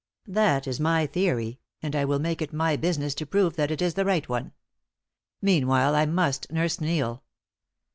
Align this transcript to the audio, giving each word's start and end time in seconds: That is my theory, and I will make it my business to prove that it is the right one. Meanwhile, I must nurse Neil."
That 0.25 0.65
is 0.67 0.79
my 0.79 1.05
theory, 1.05 1.59
and 1.83 1.95
I 1.95 2.05
will 2.05 2.17
make 2.17 2.41
it 2.41 2.51
my 2.51 2.75
business 2.75 3.13
to 3.13 3.25
prove 3.27 3.55
that 3.55 3.69
it 3.69 3.83
is 3.83 3.93
the 3.93 4.03
right 4.03 4.27
one. 4.27 4.51
Meanwhile, 5.43 5.93
I 5.93 6.07
must 6.07 6.51
nurse 6.51 6.81
Neil." 6.81 7.23